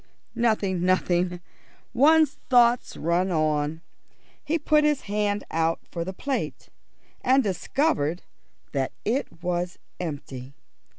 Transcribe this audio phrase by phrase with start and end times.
[0.33, 1.41] "Nothing, nothing.
[1.93, 3.81] One's thoughts run on."
[4.43, 6.69] He put his hand out for the plate,
[7.23, 8.23] and discovered
[8.71, 10.55] that it was empty.